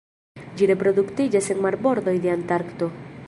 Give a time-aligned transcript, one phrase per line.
[0.61, 2.89] Ĝi reproduktiĝas en marbordoj de Antarkto.